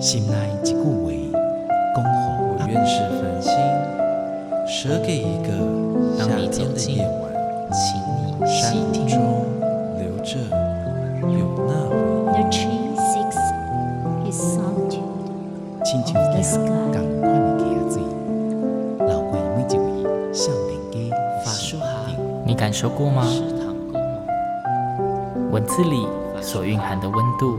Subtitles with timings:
[0.00, 0.80] 心内一句话，
[1.94, 2.10] 恭候
[2.48, 3.52] 我愿是繁星，
[4.66, 5.52] 舍给一个
[6.16, 7.30] 夏天的夜晚，
[7.70, 9.06] 请你细听。
[9.06, 9.20] 中
[9.98, 10.38] 留着
[11.28, 11.92] 有那位。
[12.32, 13.36] The tree seeks
[14.24, 15.04] his solitude
[15.84, 16.64] 亲像一 sky
[16.94, 17.62] 样共款的溪
[17.92, 18.02] 水，
[19.06, 21.14] 流过每一位少年家
[21.44, 21.84] 法术好，
[22.46, 23.22] 你感受过吗？
[25.50, 26.06] 文字里
[26.40, 27.58] 所蕴含的温度，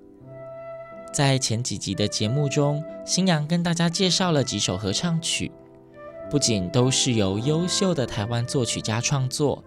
[1.11, 5.51] 在前几集的节目中，新阳跟大家介绍了几首合唱曲，
[6.29, 9.61] 不仅都是由优秀的台湾作曲家创作，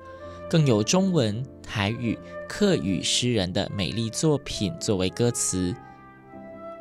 [0.48, 5.74] 更有中文、台语、客语诗人的美丽作品作为歌词。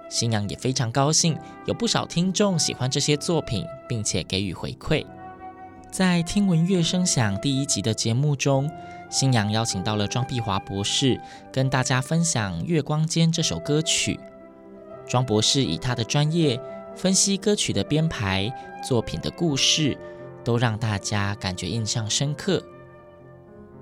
[0.09, 5.05] 新阳也非常高兴，有不少听众喜欢这些作品，并且给予回馈。
[5.91, 8.71] 在听闻乐声响第一集的节目中，
[9.09, 11.19] 新阳邀请到了庄碧华博士，
[11.51, 14.19] 跟大家分享《月光间》这首歌曲。
[15.07, 16.59] 庄博士以他的专业
[16.95, 18.51] 分析歌曲的编排、
[18.87, 19.97] 作品的故事，
[20.43, 22.63] 都让大家感觉印象深刻。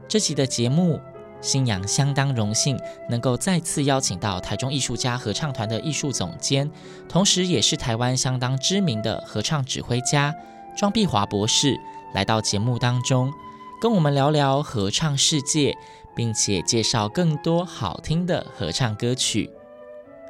[0.08, 1.00] 这期的节目，
[1.42, 2.78] 新阳相当荣幸
[3.10, 6.70] 能够再次邀请到台中艺术家合唱团的艺术总监，
[7.08, 10.36] 同时也是台湾相当知名的合唱指挥家
[10.78, 11.76] 庄碧华博士。
[12.14, 13.32] 来到节目当中，
[13.82, 15.78] 跟我们聊聊合唱世界，
[16.14, 19.50] 并且介绍更多好听的合唱歌曲。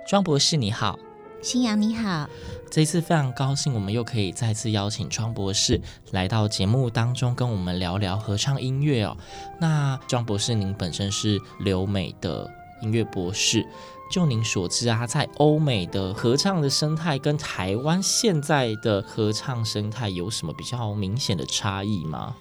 [0.08, 1.00] 庄博士你好，
[1.42, 2.28] 新阳你好，
[2.70, 5.80] 这一次非常高兴，我们又可以再次邀请庄博士
[6.12, 9.16] 来到节目当中，跟我们聊聊合唱音乐哦。
[9.60, 12.50] 那庄博士，您本身是留美的
[12.82, 13.66] 音乐博士。
[14.12, 22.36] 就您所知啊，在欧美的合唱的生态跟台湾现在的合唱生态有什么比较明显的差异吗？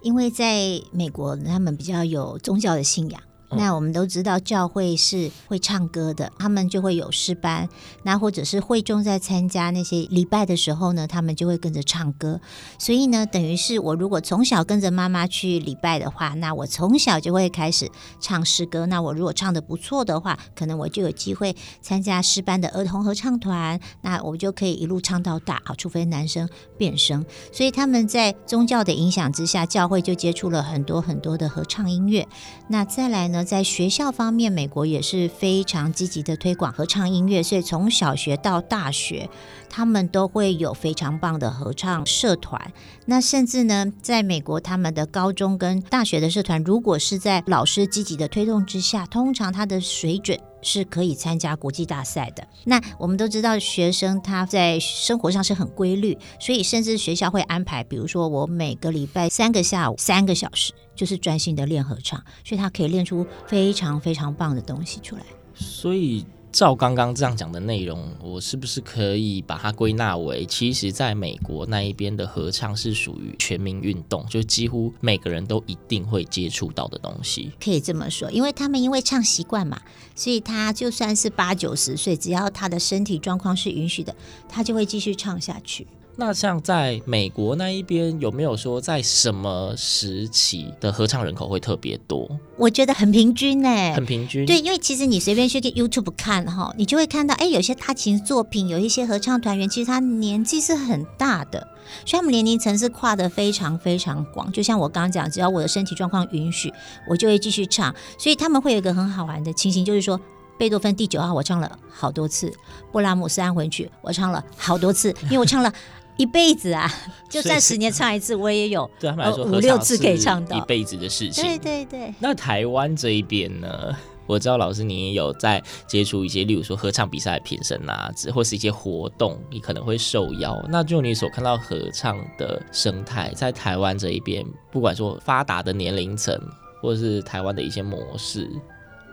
[0.00, 3.20] 因为在美国，他们比较有宗教的信仰。
[3.56, 7.68] 那我们都知道教会是会唱歌的，他们就会有诗班。
[8.04, 12.40] 那或者是会众在参加那些礼拜的时候呢，他们就会跟着唱歌。
[12.78, 17.90] 所以呢，等于是我如果从小跟着妈妈去礼拜的话，那我从小就会开始
[18.20, 18.86] 唱诗歌。
[18.86, 23.80] 那我如果唱的不错的话，可能我就有机会参加诗班的儿童合唱团。
[24.02, 27.24] 那我就可以一路唱到大，好，除非男生变声。
[27.52, 32.28] 所以他们在宗教的影响之下，教会就接触了很多很多的合唱音乐。
[32.68, 33.39] 那再来呢？
[33.44, 39.28] 在学校方面，美国也是非常积极的推广合唱音乐，所以从小学到大学，
[39.68, 42.72] 他们都会有非常棒的合唱社团。
[43.06, 52.46] 那甚至呢，在美国，他们的高中跟大学的社团，如果是在老师积极的推动之下，通常他的水准是可以参加国际大赛的。
[52.64, 60.72] 那我们都知道，学生他在生活上是很规律，所以甚至学校会安排，比如说我每个礼拜三个下午三个小时。
[61.00, 65.22] 就是专心的练合唱，所以他可以练出非常非常棒的东西出来。
[65.54, 77.50] 所以照刚刚这样讲的内容，我是不是可以把它归纳为，其实在美国那一边的合唱是属于全民运动，就几乎每个人都一定会接触到的东西？
[77.58, 79.80] 可以这么说，因为他们因为唱习惯嘛，
[80.14, 84.14] 所以他就算是八九十岁，只要他的身体状况是允许的，
[84.46, 85.86] 他就会继续唱下去。
[86.20, 92.28] 那像在美国那一边，有没有说在什么时期的合唱人口会特别多？
[92.58, 94.44] 我觉得很平均呢，很平均。
[94.44, 101.66] 对，因为其实你随便去 YouTube 看哈，你就会看到，哎，有些大型作品，有一些合唱团员，其实他年纪是很大的，
[102.04, 104.52] 所以他们年龄层是跨得非常非常广。
[104.52, 106.70] 就像我刚刚讲，只要我的身体状况允许，
[107.08, 107.94] 我就会继续唱。
[108.18, 110.20] 所以他们会有一个很好玩的情形，就是说，
[110.58, 112.52] 贝多芬第九号我唱了好多次，
[112.92, 115.72] 布拉姆斯安魂曲我唱了好多次，因为我唱了。
[116.20, 116.86] 一辈子啊，
[117.30, 121.42] 就算十年唱一次，我也有对他们来说五六次可以唱到一辈子的事情。
[121.42, 122.14] 对对对。
[122.18, 123.96] 那台湾这一边呢？
[124.26, 130.62] 我知道老师你也有在接触一些，例如说合唱比赛的评审啊，或是一些活动，你可能会受邀。
[130.68, 136.38] 那就你所看到合唱的生态，在台湾这一边，不管说发达的年龄层，
[136.80, 138.48] 或是台湾的一些模式，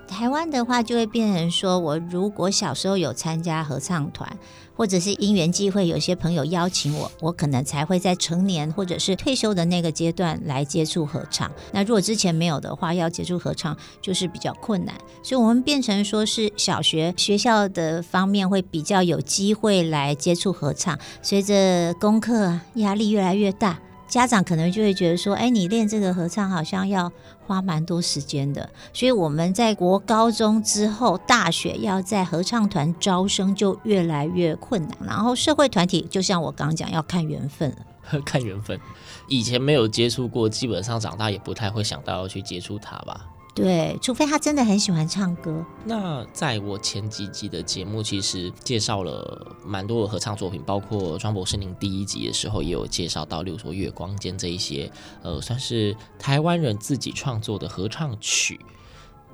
[0.08, 4.38] 台湾的话，就会变成说，我如果小时候有参加合唱团，
[4.76, 11.52] 或者是因缘际会，有些朋友邀请我，我可能才会在成年或者是退休的那个阶段来接触合唱。
[11.72, 14.96] 那如果之前没有的话，要接触合唱就是比较困难。
[15.22, 20.98] 所以，我们变成说是小学学校的方面会比较有机会来接触合唱。
[21.22, 23.80] 随着功课压力越来越大。
[24.08, 27.12] 家长可能就会觉得说，哎，你练这个合唱好像要
[27.46, 34.98] 花蛮多时间的，所以我们在国高中之后，大学要在合唱团招生就越来越困难。
[35.06, 38.80] 然后社会团体，就像我刚讲，要看缘分了， 看缘分。
[39.28, 43.26] 以前没有接触过，基本上长大也不太会想到要去接触它吧。
[43.64, 45.66] 对，除非他真的很喜欢唱歌。
[45.84, 54.92] 那在我前几集的节目，其实介绍了蛮多的合唱作品，包括庄博士您第一集的时候也有介绍到，例如说《月光间》这一些，
[55.24, 58.60] 呃，算是台湾人自己创作的合唱曲。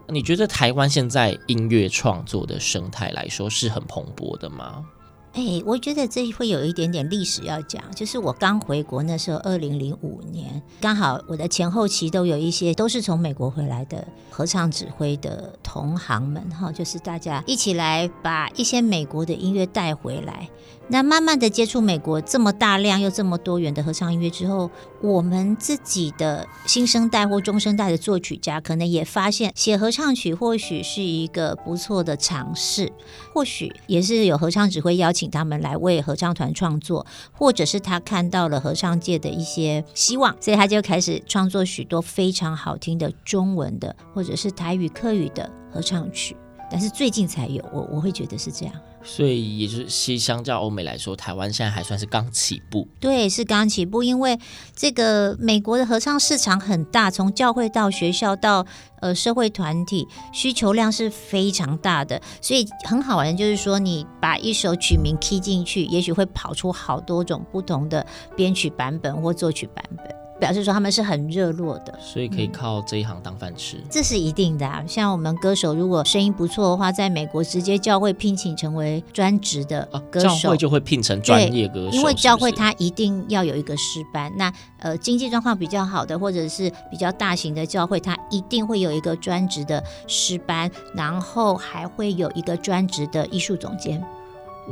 [0.07, 4.85] 你觉得台湾现在音乐创作的生态来说是很蓬勃的吗？
[5.33, 20.47] 哎、我觉得这会有一点点历史要讲，就是我刚回国那时候，二零零五年，刚好我的前后期都有一些都是从美国回来的合唱指挥的同行们，哈，就是大家一起来把一些美国的音乐带回来。
[20.89, 24.69] 那慢慢的接触美国这么大量又这么多元的合唱音乐之后，
[25.01, 32.91] 我们自己的新生代或中生代的作曲家可能也发现写合唱曲或许是一个不错的尝试，
[33.33, 46.35] 或许也是有合唱指挥邀请他们来为合唱团创作，或者是他看到了合唱界的一些希望，所以他就开始创作许多非常好听的中文的或者是台语客语的合唱曲。
[46.69, 48.73] 但是最近才有，我我会觉得是这样。
[49.03, 52.87] 所以也就是，相较欧美来说，台湾现在还算是刚起步。
[52.99, 54.39] 对，是刚起步，因为
[54.75, 58.65] 这个美国的合唱市场很大，从教会到学校到
[59.01, 62.21] 呃社会团体，需求量是非常大的。
[62.41, 70.22] 所以很好玩的就是说，你把一首曲名 key 进去，也许会跑出好多种不同的编曲版本或作曲版本。
[70.39, 73.77] 表示说他们是很热络的，所以可以靠这一行当饭吃。
[73.77, 74.83] 嗯，这是一定的啊。
[74.87, 81.97] 像我们歌手，如果声音不错的话，在美国直接教会聘请成为专职的歌手，啊，教会就会聘成专业歌手。
[81.97, 84.31] 因为教会他一定要有一个师班。
[84.35, 94.03] 那呃，经济状况比较好的，或者是比较大型的教会，他一定会有一个专职的师班，然后还会有一个专职的艺术总监。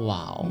[0.05, 0.45] 哇哦！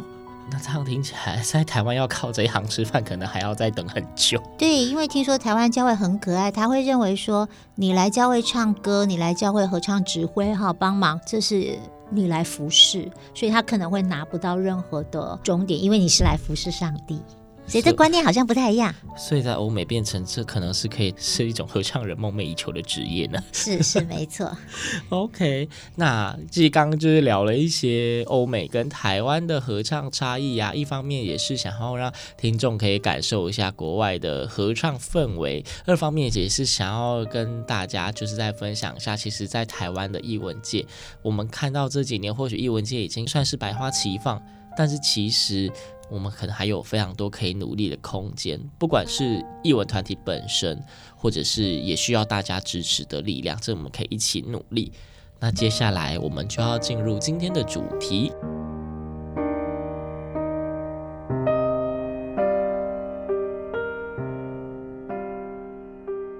[0.52, 4.42] 那这样听起来，在台湾要靠这一行吃饭，可能还要再等很久。
[4.58, 11.78] 对，因为听说台湾教会很可爱，他会认为说，你来教会唱歌，你来教会合唱指挥哈，帮忙，这是
[12.10, 17.22] 你来服侍，所以他可能会拿不到任何的终点，因为你是来服侍上帝。
[17.70, 23.40] 所以这观念好像不太一样，所以在欧美变成这可能是可以是一种合唱人梦寐以求的职业呢？
[23.52, 24.50] 是是没错。
[25.10, 40.84] OK，那其实刚刚就是聊了一些欧美跟台湾的合唱差异、啊，一方面也是想要让听众可以感受一下国外的合唱氛围，二方面也是想要跟大家就是在分享一下，其实，在台湾的艺文界，
[41.22, 44.42] 我们看到这几年或许艺文界已经算是百花齐放，
[44.76, 45.70] 但是其实。
[46.10, 50.82] 我们可能还有非常多可以努力的空间，不管是艺文团体本身，
[51.14, 54.92] 或者是也需要大家支持的力量，这我们可以一起努力。
[55.38, 58.32] 那接下来我们就要进入今天的主题。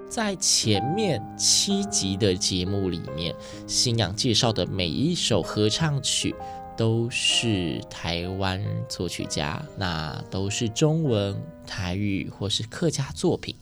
[0.09, 3.33] 在前面七集的节目里面，
[3.65, 6.35] 新娘介绍的每一首合唱曲，
[6.81, 8.59] 都是台湾
[8.89, 13.55] 作曲家，那都是中文、台语或是客家作品。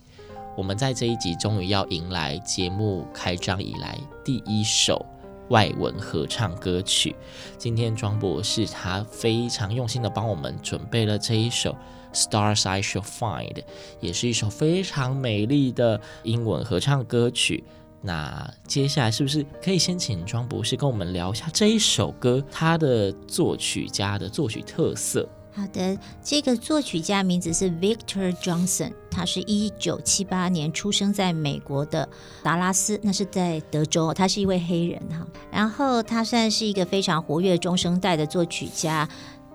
[0.56, 5.06] 我们在这一集终于要迎来节目开张以来第一首
[5.50, 7.14] 外文合唱歌曲。
[7.58, 11.76] 今天庄博士他非常用心的帮我们准备了这一首
[12.18, 13.52] 《Stars I Shall Find》，
[14.00, 17.66] 也是一首非常美丽的英文合唱歌曲。
[18.02, 25.28] 那接下来是不是可以先请庄博士跟我们聊一下这一首歌，它的作曲家的作曲特色？
[25.52, 32.08] 好的，这个作曲家名字是 Victor Johnson，他是一九七八年出生在美国的
[32.42, 35.28] 达拉斯，那是在德州，他是一位黑人哈。
[35.52, 39.10] 然后他算是一个非常活跃中生代的作曲家。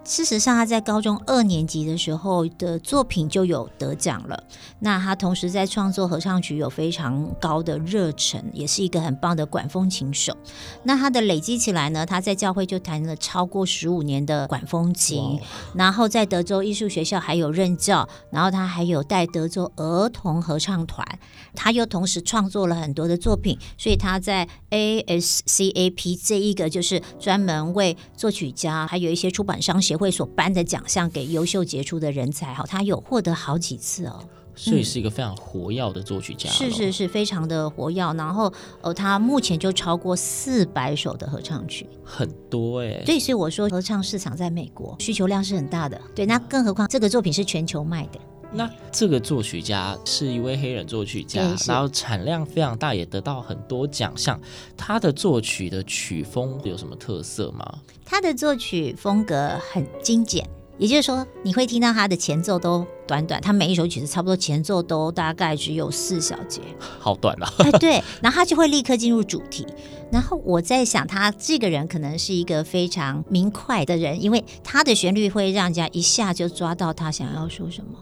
[0.04, 4.44] 事实上，他在高中二年级的时候的作品就有得奖了。
[4.80, 10.36] 那他同时在创作合唱曲有非常高的热忱，也是一个很棒的管风琴手。
[10.82, 15.40] 那他的累积起来呢，他在教会就弹了超过十五年的管风琴，
[15.74, 21.06] 然后在德州艺术学校还有任教，然后他还有带德州儿童合唱团。
[21.54, 29.93] 他又同时创作了很多的作品，所以他在 ASCAP 这一个就是专门为作曲家还有一些出版商写。
[29.94, 34.24] 协会所颁的奖项给优秀杰出的人才，哈，他有获得好几次哦，
[34.56, 38.00] 所以是一个非常活跃的作曲家，是是是非常的活跃。
[38.14, 43.04] 然后，呃，他目前就超过四百首的合唱曲，很多哎。
[43.06, 46.00] 对，所以我说合唱市场在美国需求量是很大的。
[46.12, 48.18] 对，那更何况这个作品是全球卖的。
[48.56, 54.40] 那这个作曲家是一位黑人作曲家，然后产量非常大，也得到很多奖项。
[54.76, 57.80] 他的作曲的曲风有什么特色吗？
[58.04, 66.60] 他的作曲风格很精简，也就是说，你会听到他的前奏都短短，他每一首曲子差不多前奏都大概只有四小节，
[67.00, 67.52] 好短啊！
[67.58, 69.66] 哎，对，然后他就会立刻进入主题。
[70.12, 77.98] 然后我在想，他这个人可能是一个非常明快的人，因为他的旋律会让人家一下就抓到他想要说什么。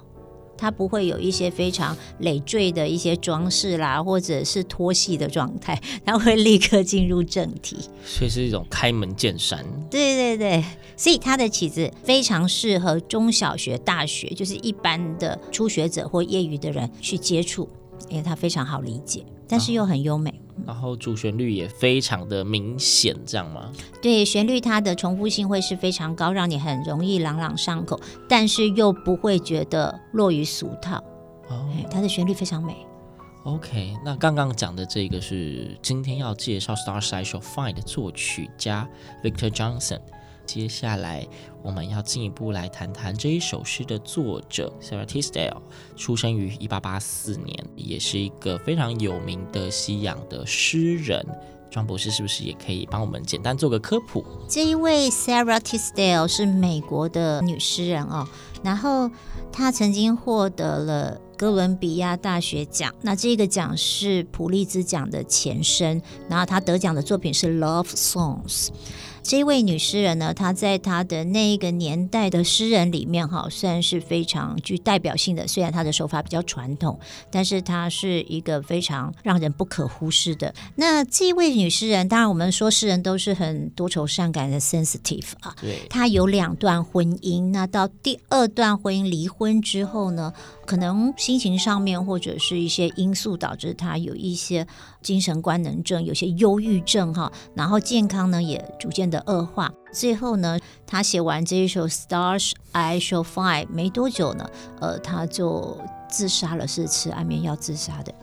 [0.63, 9.59] 它不会有一些非常累赘的一些装饰啦，或者是脱戏的状态，它会立刻进入正题，所以是一种开门见山。
[9.91, 10.65] 对对对，
[10.97, 17.69] 所以他的曲子非常适合中小学、大学，就是一般的初学者或业余的人去接触，
[18.09, 20.31] 因为它非常好理解，但是又很优美。
[20.31, 23.73] 啊然后主旋律也非常的明显，这样吗？
[24.01, 31.03] 对，旋律它的重复性会是非常高，让你很容易朗朗上口，但是又不会觉得落于俗套。
[31.49, 32.77] 哦，它的旋律非常美。
[33.45, 38.89] OK，那刚刚讲的这个是今天要介绍《Stars I Shall Find》的作曲家
[39.25, 40.01] Victor Johnson。
[40.53, 41.27] 接下来
[41.63, 45.57] 我们要进一步来谈谈这一首诗的作者 Sarah Tisdale，
[45.97, 51.27] 出生于一八八四年，也是一个非常有名的西洋的诗人。
[51.71, 54.23] 庄博士是不是也可以帮我们简单做个科普？
[54.47, 58.29] 这一位 Sarah Tisdale 是美国的女诗人哦，
[58.63, 59.11] 然后
[59.51, 68.69] 她曾经获得了哥伦比亚大学奖，那这个奖是普利兹奖的前身，然后她得奖的作品是 Love Songs。
[69.23, 75.47] 这位女诗人呢，她在她的那一个年代的诗人里面，哈，算是非常具代表性的。
[75.47, 76.99] 虽然她的手法比较传统，
[77.31, 80.53] 但是她是一个非常让人不可忽视的。
[80.75, 85.55] 那这位女诗人，当然我们说诗人都是很多愁善感的 sensitive 啊。
[85.61, 85.79] 对。
[85.89, 90.33] 她有两段婚姻，那到第二段婚姻离婚之后呢，
[90.67, 94.67] 可能心情上面或者是一些因素导致她有一些
[95.03, 104.49] 精神官能症，有些忧郁症哈，然后健康呢也逐渐的恶化，最后呢，他写完这一首《Stars I Shall Find》没多久呢，
[104.81, 105.77] 呃，他就
[106.09, 108.15] 自杀了，是吃安眠药自杀的。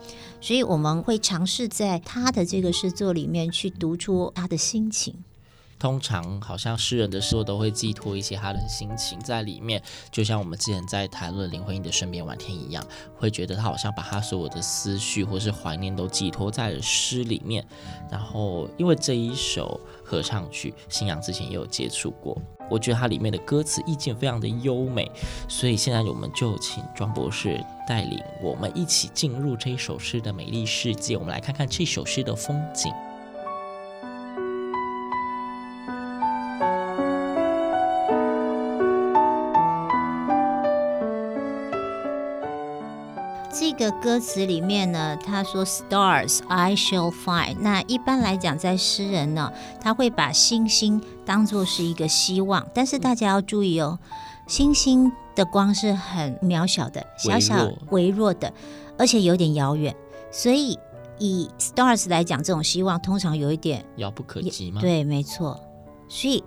[0.41, 5.13] 所以我们会尝试在他的这个诗作里面去读出他的心情。
[5.79, 9.81] 通常好像诗人的诗都会寄托一些他的心情在里面，
[10.11, 17.65] 就像我们之前在谈论林徽因的《身边晚天》一样，会觉得他好像把他所有的思绪或是怀念都寄托在了诗里面。
[18.11, 22.37] 然后，因为这一首合唱曲，星洋之前也有接触过，
[22.69, 25.09] 我觉得它里面的歌词意境非常的优美，
[25.47, 32.91] 所以现在我们就请庄博士带领我们一起进入这一首诗的美丽世界，我们来看看这首诗的风景。
[43.51, 47.57] 这个歌词里面呢，他说 “Stars I shall find”。
[47.59, 49.51] 那一般来讲，在诗人呢，
[49.81, 52.65] 他会把星星当作是一个希望。
[52.73, 53.97] 但是大家要注意哦，
[54.45, 58.53] 星星的光是很渺小的、小小微弱的，
[58.99, 59.95] 而且有点遥远。
[60.31, 60.77] 所以
[61.17, 64.79] 以 “Stars” 来讲，这种希望通常有一点遥不可及吗？
[64.79, 65.59] 对，没错。
[66.07, 66.43] 所以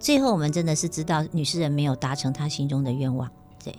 [0.00, 3.30] 最后我们真的是知道，女诗人没有达成她心中的愿望。
[3.62, 3.74] 对，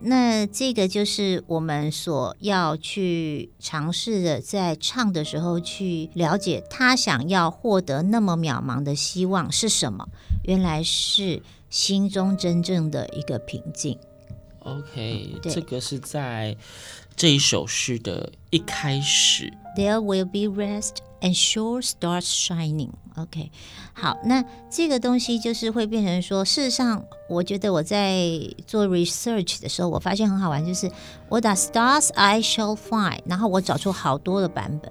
[0.00, 10.08] 那这个就是我们所要去尝试的，在唱的时候去了解他想要获得那么渺茫的希望是什么？
[10.44, 13.98] 原来是心中真正的一个平静。
[14.60, 16.56] OK，这个是在
[17.16, 19.52] 这一首诗的一开始。
[19.76, 22.90] There will be rest and sure starts shining.
[23.16, 23.50] OK，
[23.94, 28.18] 好，那这个东西就是会变成说，事实上，我觉得我在
[28.66, 30.90] 做 research 的时候，我发现很好玩，就是
[31.28, 34.90] 我打 stars I shall find，然后我找出好多的版本，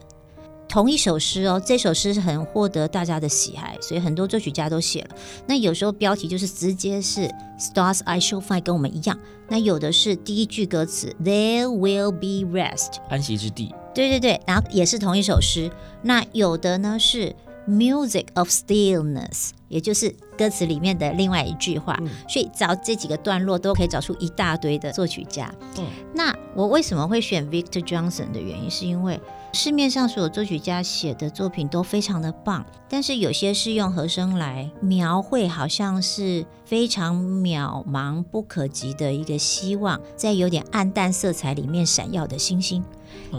[0.70, 5.16] 同一首诗哦，这首诗是很获得大家的喜爱，所以很多作曲家都写了。
[5.48, 7.28] 那有时候标题就是直接是
[7.60, 9.18] Stars I shall find，跟我们一样。
[9.50, 13.74] 那有的是第一句歌词 There will be rest，安息之地。
[13.94, 15.72] 对对对，然后也是同一首诗。
[16.02, 17.36] 那有的呢是
[17.68, 21.98] Music of stillness，也就是歌词里面的另外一句话。
[22.02, 25.54] 嗯、所以找这几个段落都可以找出一大堆的作曲家。
[25.78, 29.20] 嗯，那我为什么会选 Victor Johnson 的原因，是因为。
[29.54, 42.82] 市面上所有作曲家写的作品都非常的棒，但是有些是用和声来描绘，好像是非常渺茫不可及的一个希望，在有点暗淡色彩里面闪耀的星星。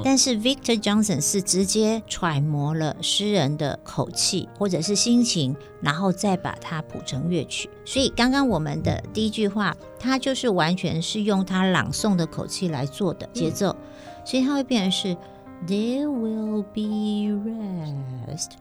[0.04, 7.68] 但是 Victor Johnson 是直接揣摩了诗人的口气或者是心情，然后再把它谱成乐曲。
[7.84, 13.76] 所以刚刚我们的第一句话，它就是完全是用他朗诵的口气来做的节奏，
[14.24, 15.16] 所以它会变成是。
[15.64, 18.56] There will be rest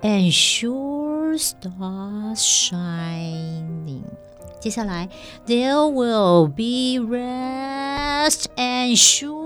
[0.00, 4.04] and sure stars shining。
[4.58, 5.10] 接下来
[5.46, 9.45] ，There will be rest and sure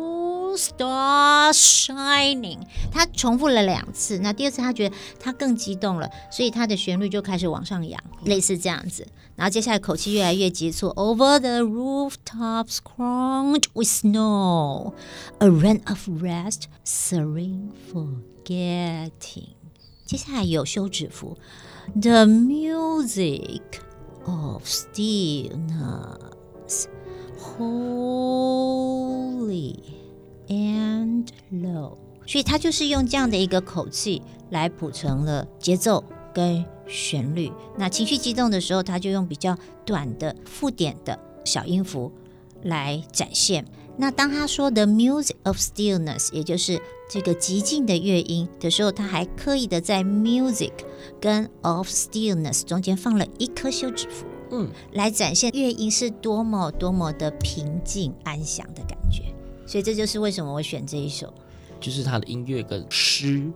[0.55, 2.59] stars shining。
[2.91, 9.07] 他重复了两次，那第二次他觉得他更激动了，所以他的旋律就开始往上扬，类似这样子。
[9.35, 14.93] 然后接下来口气越来越急促，Over the rooftops crowned with snow,
[15.39, 19.55] a rain of rest, serene forgetting。
[20.05, 21.37] 接下来有休止符，
[21.99, 23.61] The music
[24.25, 25.57] of stillness,
[27.37, 28.55] holy
[30.50, 31.96] And low。
[32.26, 36.04] 所以他就是用这样的一个口气来谱成了节奏
[36.34, 36.62] 跟。
[36.92, 42.10] 旋律，那情绪激动的时候，他就用比较短的附点的小音符
[42.64, 43.64] 来展现。
[43.96, 50.72] 那当他说 the music of stillness，也就是这个极静的乐音的时候，他还刻意的在 music
[51.20, 59.32] 跟 of stillness 中间放了一颗休止符，嗯，来展现乐音是多么多么的平静安详的感觉。
[59.70, 61.32] 所以这就是为什么我选这一首，
[61.78, 63.48] 就是他的音乐跟诗。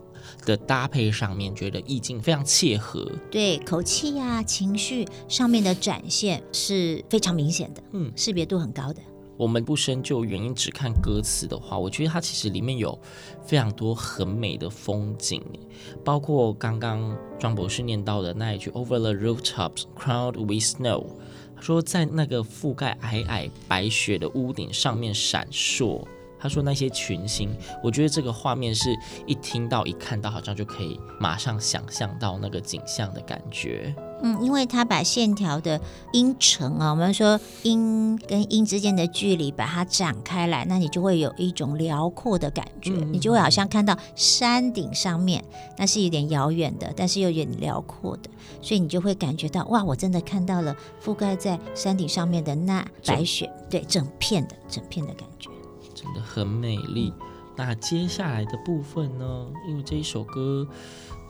[0.46, 9.02] 的搭配上面，觉得意境非常切合，对口气呀、啊、情绪上面的展现是非常明显的，嗯，识别度很高的。
[9.36, 12.98] 我们不深究原因，只看歌词的话，我觉得它其实里面有
[13.44, 15.42] 非常多很美的风景，
[16.02, 21.23] 包括刚刚庄博士念到的那一句 “Over the rooftops crowned with snow”，他
[21.64, 26.06] 说在那个覆盖皑皑白雪的屋顶上面闪烁。
[26.44, 27.48] 他说那些群星，
[27.82, 28.94] 我觉得这个画面是
[29.26, 33.94] 一听到一看到，好像就可以马上想象到那个景象的感觉。
[34.20, 35.80] 嗯，因为他把线条的
[36.12, 45.42] 音程啊，我们说音跟音之间的距离，把它展开来，那你就会有一种辽阔的感觉，嗯、你就会好像看到山顶上面，
[45.78, 48.28] 那是有点遥远的，但是又有点辽阔的，
[48.60, 55.48] 所以你就会感觉到哇，我真的看到了覆盖在山顶上面的那白雪，对，整片的整片的感觉。
[56.22, 57.12] 很美丽。
[57.56, 59.46] 那接下来的部分呢？
[59.68, 60.66] 因为这一首歌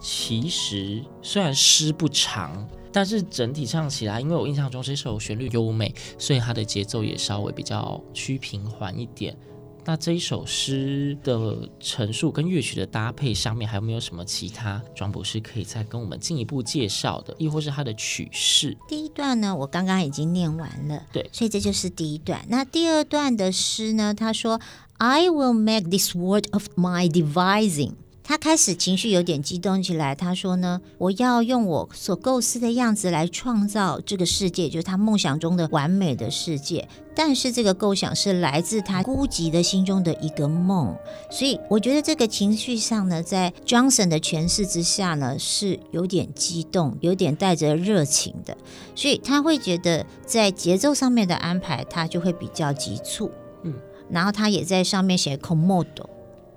[0.01, 9.37] 其实虽然诗不长，但是整体唱起来，因为我印象中这首旋律优美，所以它的节奏也稍微比较趋平缓一点。
[9.87, 17.35] 那这一首诗的陈述跟乐曲的搭配上面，还有没有什么其他庄博士可以再跟我们进一步介绍的？
[17.39, 18.77] 亦或是它的曲式？
[18.89, 22.45] 第一段呢，我刚刚已经念完了，对，所以这就是第一段。
[22.49, 24.61] 那第二段的诗呢，他说
[24.99, 27.93] ：“I will make this world of my devising。”
[28.27, 30.15] 他开始情绪有点激动起来。
[30.15, 36.89] 他说呢：“我要用我所构思的样子来创造这个世界，就是他梦想中的完美的世界。
[37.15, 40.97] 但是这个构想是来自他孤寂的心中的一个梦。
[41.31, 48.57] 所以我觉得这个情绪上呢，在 Johnson 的诠释之下呢，是有点激动，有点带着热情的。
[48.95, 53.31] 所以他会觉得在节奏上面的安排，他就会比较急促。
[53.65, 53.75] 嗯，
[54.09, 56.07] 然后他也在上面写 Comodo。”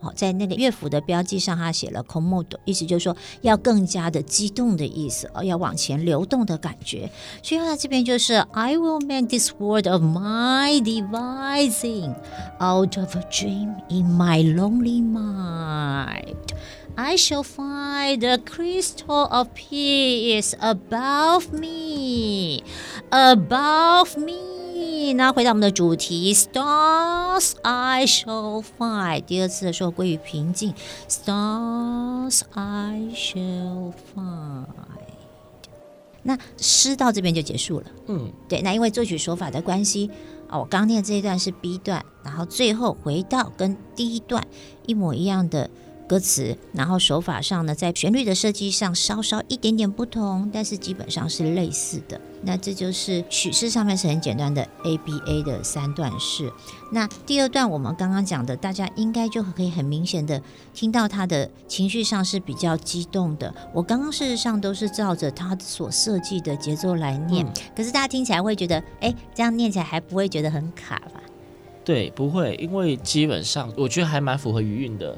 [0.07, 7.09] 好，在那个乐谱的标记上，他写了 “con modo”，意思就是说要更加的激动的意思，哦，要往前流动的感觉。
[7.41, 12.17] 所以他这边就是 “I will make this world of my devising
[12.59, 16.35] out of a dream in my lonely mind.
[16.97, 22.65] I shall find a crystal of peace above me,
[23.11, 24.56] above me.”
[25.14, 29.22] 那回到我们的主题，Stars I shall find。
[29.22, 30.74] 第二次的时候归于平静
[31.08, 34.66] ，Stars I shall find。
[36.24, 37.86] 那诗到这边就结束了。
[38.08, 38.62] 嗯，对。
[38.62, 40.10] 那因为作曲手法的关系
[40.50, 44.46] 啊，我刚念这一段是 B 段，然后最后回到跟第一段
[44.86, 45.70] 一模一样的
[46.08, 52.20] 歌词，然后手法上呢，在旋律的设计上稍稍一点点不同，但是基本上是类似的。
[52.44, 56.52] 那这就是曲式上面是很简单的 ABA 的三段式。
[56.92, 60.42] 那第二段我们刚刚讲的，大家应该就可以很明显的
[60.74, 63.54] 听到他的情绪上是比较激动的。
[63.74, 71.20] 我刚刚事实上都是照着他所设计的节奏来念，嗯、可是大家听起来会觉得，哎，这样念起来还不会觉得很卡吧？
[71.84, 75.18] 对，不会，因为基本上我觉得还蛮符合余韵的。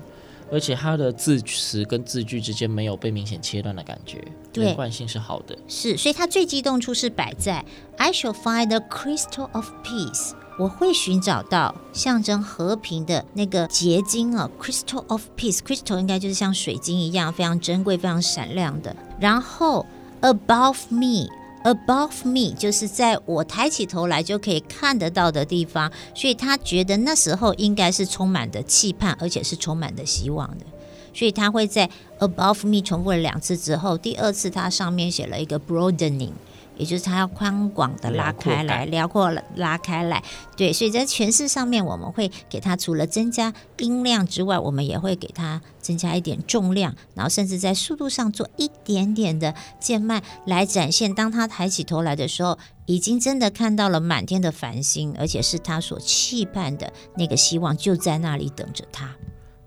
[0.52, 5.58] 而且它的字词跟字句之间没有被明显切断的感觉，连贯性是好的。
[5.68, 7.64] 是，所以它最激动处是摆在
[7.98, 18.96] I shall find the crystal of peace，我会寻找到象征和平的那个结晶啊，crystal of peace，crystal 应该就是像水晶一样非常珍贵、非常闪亮的。
[19.20, 19.86] 然后
[20.22, 21.30] above me。
[21.64, 30.66] Above me 就是在我抬起头来就可以看得到的地方，所以他觉得那时候应该是充满的期盼，而且是充满的希望的，
[31.14, 36.32] 所以他会在 Above me 重复了两次之后，第二次他上面写了一个 broadening。
[36.80, 40.24] 也就是它要宽广的拉开来，辽阔拉开来，
[40.58, 59.14] 对，所以在诠释上面，我们会给它除了增加音量之外，我们也会给它增加一点重量，然后甚至在速度上做一点点的渐慢，来展现当他抬起头来的时候，已经真的看到了满天的繁星，而且是他所期盼的那个希望就在那里等着他。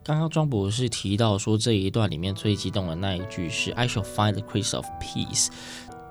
[0.04, 5.46] 刚刚庄博士提到说，这一段里面最激动的那一句是 "I shall find the crystal of peace"。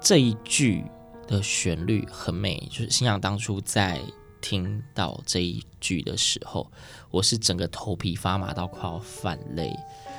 [0.02, 0.84] 这一句
[1.28, 4.02] 的旋律很美，就是心想当初在
[4.42, 6.70] 听到这一句的时候，
[7.12, 9.72] 我是整个头皮发麻到快要泛泪。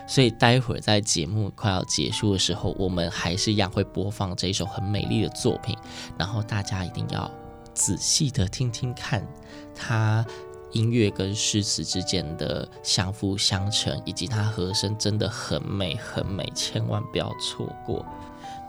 [0.07, 5.77] 所以待会儿在节目快要结束的时候，我们还是一样会播放这一首很美丽的作品，
[6.17, 7.29] 然后大家一定要
[7.75, 9.27] 仔细的听听看，
[9.75, 10.25] 它
[10.71, 18.07] 音乐跟诗词之间的相辅相成，以及它和声真的很美很美，千万不要错过。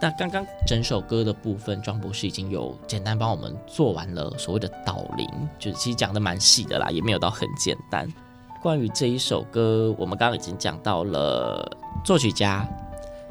[0.04, 5.26] 那刚刚整首歌的部分，庄博士已经有简单帮我们做完了所谓的导聆，
[5.58, 8.06] 就是其实讲的蛮细的啦，也没有到很简单。
[8.62, 11.66] 关于这一首歌，我们刚刚已经讲到了
[12.04, 12.68] 作曲家，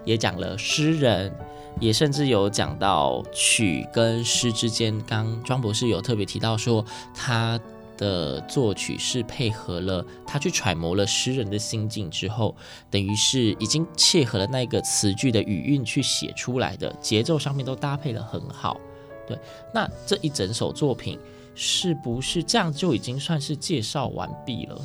[0.07, 1.31] 也讲了诗人，
[1.79, 4.99] 也甚至有讲到曲跟诗之间。
[5.07, 6.83] 刚庄博士有特别提到说
[7.15, 7.61] 他。
[8.03, 12.57] 的作曲是配合了他去揣摩了诗人的心境之后，
[12.91, 18.77] 等于是已经切合了那个词句的语韵去写出来的，节奏上面都搭配得很好。
[19.25, 19.39] 对，
[19.73, 21.17] 那这一整首作品
[21.55, 24.81] 是不是这样就已经算是介绍完毕了？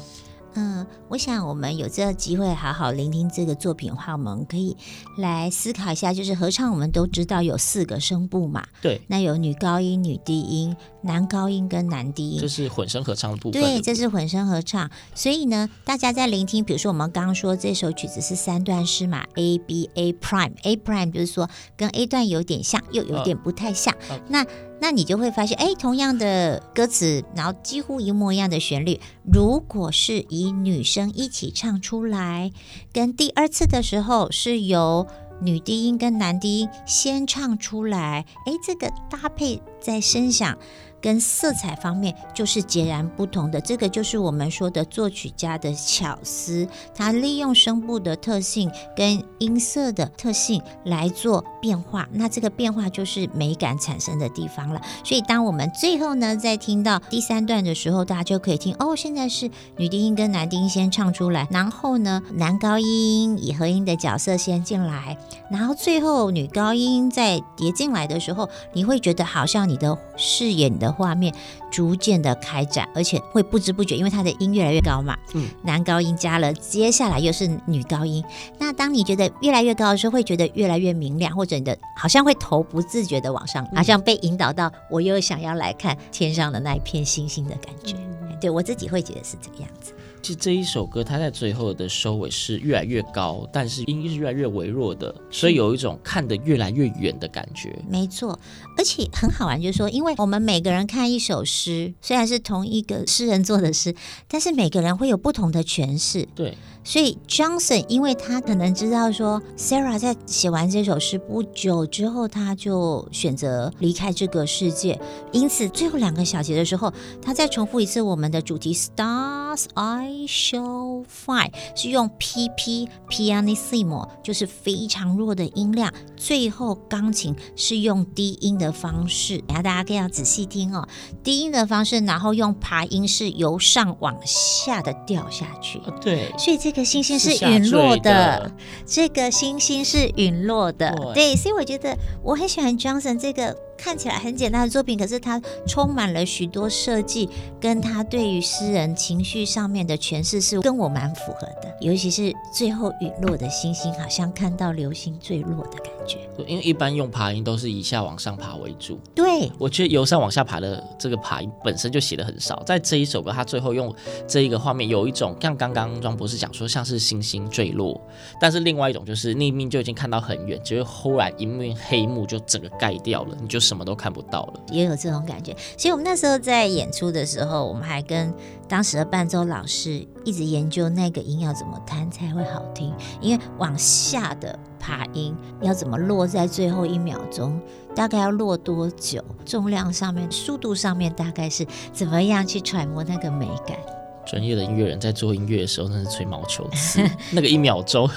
[0.58, 4.76] 嗯，我想我们有这个机会好好聆听这个作品的话，我们可以
[5.20, 13.62] 来思考一下，就是合唱我们都知道有四个声部嘛，对，那有女高音、女低音、男高音跟男低音，这是混声合唱的部分。
[13.62, 14.90] 对，这是混声合唱。
[15.14, 23.94] 所以呢，大家在聆听，比如说我们刚刚说这首曲子是三段式嘛，A B A prime，A prime 就是说跟 A 段有点像，又有点不太像。
[24.10, 24.44] 哦、那
[24.80, 32.52] 那你就会发现，哎，同样的歌词，然后几乎一模一样的旋律，如果是以女生一起唱出来，
[32.94, 35.08] 跟第二次的时候是由
[35.42, 40.58] 女低音跟男低音先唱出来，哎，这个搭配在声响。
[41.02, 54.82] 跟色彩方面就是截然不同的，这个就是我们说的作曲家的巧思，他利用声部的特性跟音色的特性来做变化，那这个变化就是美感产生的地方了。
[55.04, 65.18] 所以当我们最后呢，在听到第三段的时候，大家就可以听哦，现在是女低音跟男低音先唱出来，然后呢，男高音以和音的角色先进来，
[65.50, 70.87] 然后最后女高音再叠进来的时候，你会觉得好像你的视野的。
[70.92, 71.34] 画面
[71.72, 78.24] 逐渐的开展，而且会不知不觉，因为它的音越来越高嘛，嗯，男高音加了，接下来又是女高音。
[78.58, 87.96] 那当你觉得越来越高的时候，会觉得越来越明亮，或者你的好像会头不自觉的往上，好像被引导到，我又想要来看天上的那一片星星的感觉。
[88.22, 89.94] 嗯，对，我自己会觉得是这个样子。
[90.28, 97.74] 其实这一首歌，它在最后的收尾是越来越高，但是音是越来越微弱的，所以有一种看得越来越远的感觉。
[97.90, 98.38] 没错，
[98.78, 103.96] 而且很好玩，就是说，因为我们每个人看一首诗，虽然是同一个诗人做的诗，
[104.28, 106.28] 但是每个人会有不同的诠释。
[106.36, 106.58] 对。
[106.88, 114.98] 所以 Johnson，因为他可能知道说，Sarah 在写完这首诗不久之后，他就选择离开这个世界，
[115.34, 125.94] 因此最后两个小节的时候，他再重复一次我们的主题 Stars I Show fine 是用 P P pianissimo，就是非常弱的音量。
[126.18, 130.86] 最后钢琴是用低音的方式，然后大家可以要仔细听哦，
[131.24, 135.80] 低音的方式，然后用爬音是由上往下的掉下去。
[136.02, 138.52] 对，所以这个星星是陨落的，的
[138.86, 140.94] 这个星星是陨落的。
[141.14, 143.56] 对，所以我觉得我很喜欢 Johnson 这个。
[143.78, 151.78] 看起来很简单的作品，可是它充满了许多设计，跟他对于诗人情绪上面的诠释是跟我蛮符合的。
[151.80, 156.18] 尤其是最后陨落的星星，好像看到流星坠落的感觉。
[156.48, 159.00] 因为一般用爬音都是以下往上爬为主。
[159.14, 162.64] 对，我觉得由上往下爬的这个爬音本身就写的很少。
[162.66, 163.94] 在这一首歌，他最后用
[164.28, 168.00] 这一个画面，有一种像刚刚庄博士讲说，像是星星坠落，
[168.40, 173.60] 但是另外一种就是逆命就已经看到很远，结果忽然一面黑幕就整个盖掉了，你就。
[173.68, 175.56] 什么都看不到了，也有这种感觉。
[175.78, 178.34] 所以，我们那时候在演出的时候，我们还跟
[178.68, 182.94] 当时的伴奏老师一直研究那个音要怎么弹才会好听。
[183.20, 187.60] 因为往下的爬音要怎么落在最后一秒钟，
[187.94, 189.24] 大概要落多久？
[189.46, 193.78] 重量上面、速度上面，大概是怎么样去揣摩那个美感？
[194.26, 197.02] 专业的音乐人在做音乐的时候，那是吹毛求疵，
[197.32, 198.10] 那个一秒钟，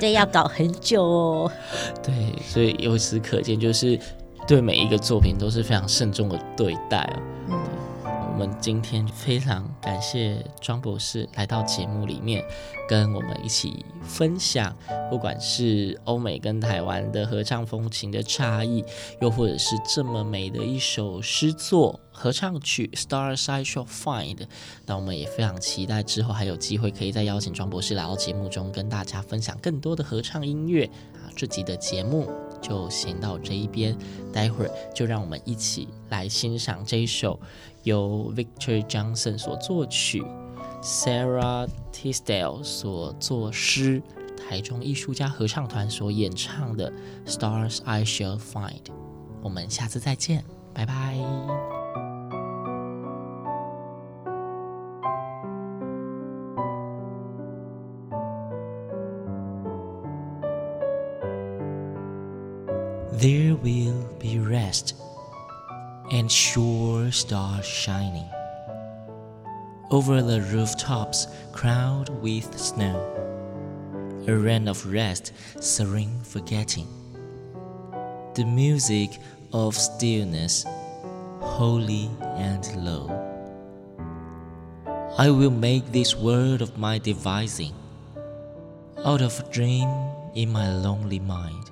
[0.00, 1.52] 对，要搞很久哦。
[2.02, 3.98] 对，所以由此可见，就是。
[4.46, 7.22] 对每一个作品都是非常慎重的对待哦。
[7.48, 7.58] 嗯，
[8.32, 12.44] 我们今天非常感谢庄博士来到节目里面，
[12.86, 14.76] 跟我们一起分享，
[15.08, 18.84] 不管是欧美跟台湾的合唱风情的差异，
[19.22, 24.36] 又或者是这么美的一首诗作合唱曲《Stars I Shall Find》。
[24.84, 31.32] 那我们也非常期待之后还有机会可以再邀请庄博士来到节目中，跟大家分享更多的合唱音乐啊。
[31.34, 32.30] 这集的节目。
[32.64, 33.94] 就行到这一边，
[34.32, 37.38] 待会儿就让我们一起来欣赏这一首
[37.82, 40.24] 由 Victor Johnson 所作曲
[40.82, 44.02] ，Sarah Tisdale 所作诗，
[44.48, 46.90] 台中艺术家合唱团所演唱的
[47.30, 48.70] 《Stars I Shall Find》。
[49.42, 51.83] 我们下次再见，拜拜。
[63.54, 64.96] There will be rest
[66.10, 68.28] and sure stars shining
[69.92, 72.98] over the rooftops crowned with snow.
[74.26, 76.88] A rain of rest, serene forgetting.
[78.34, 79.20] The music
[79.52, 80.66] of stillness,
[81.38, 83.06] holy and low.
[85.16, 87.74] I will make this world of my devising
[89.04, 89.88] out of dream
[90.34, 91.70] in my lonely mind.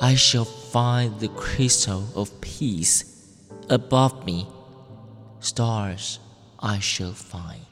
[0.00, 3.04] I shall find the crystal of peace
[3.68, 4.48] above me.
[5.40, 6.18] Stars
[6.58, 7.69] I shall find.